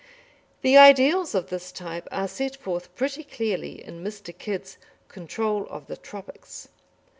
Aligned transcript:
The 0.63 0.77
ideals 0.77 1.35
of 1.35 1.51
this 1.51 1.71
type 1.71 2.07
are 2.11 2.27
set 2.27 2.55
forth 2.55 2.95
pretty 2.95 3.23
clearly 3.23 3.85
in 3.85 4.03
Mr. 4.03 4.35
Kidd's 4.35 4.79
Control 5.09 5.67
of 5.67 5.85
the 5.85 5.95
Tropics. 5.95 6.69